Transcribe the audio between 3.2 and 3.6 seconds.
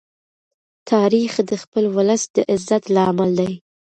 دی.